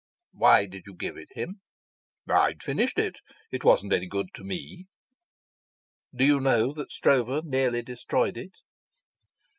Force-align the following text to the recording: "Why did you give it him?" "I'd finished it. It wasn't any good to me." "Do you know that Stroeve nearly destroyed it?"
"Why 0.31 0.65
did 0.65 0.87
you 0.87 0.95
give 0.95 1.15
it 1.15 1.27
him?" 1.37 1.61
"I'd 2.27 2.63
finished 2.63 2.97
it. 2.97 3.17
It 3.51 3.63
wasn't 3.63 3.93
any 3.93 4.07
good 4.07 4.29
to 4.33 4.43
me." 4.43 4.87
"Do 6.11 6.25
you 6.25 6.39
know 6.39 6.73
that 6.73 6.91
Stroeve 6.91 7.45
nearly 7.45 7.83
destroyed 7.83 8.35
it?" 8.35 8.53